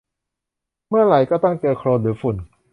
[0.89, 2.35] เมื่อไหร่ก็ต้องเจอโคลนหรือฝุ่น